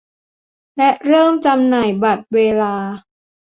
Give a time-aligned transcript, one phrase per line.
[0.77, 2.73] และเริ่มจำหน่ายบัตรเวลา